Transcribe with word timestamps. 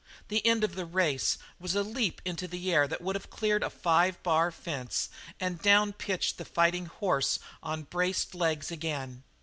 The 0.29 0.43
end 0.47 0.63
of 0.63 0.73
the 0.73 0.87
race 0.87 1.37
was 1.59 1.75
a 1.75 1.83
leap 1.83 2.23
into 2.25 2.47
the 2.47 2.73
air 2.73 2.87
that 2.87 3.01
would 3.03 3.15
have 3.15 3.29
cleared 3.29 3.61
a 3.61 3.69
five 3.69 4.17
bar 4.23 4.49
fence, 4.51 5.09
and 5.39 5.61
down 5.61 5.93
pitched 5.93 6.39
the 6.39 6.43
fighting 6.45 6.87
horse 6.87 7.37
on 7.61 7.83
braced 7.83 8.33
legs 8.33 8.71
again. 8.71 9.21